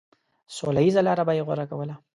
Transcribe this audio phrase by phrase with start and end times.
[0.57, 1.95] سوله ييزه لاره به يې غوره کوله.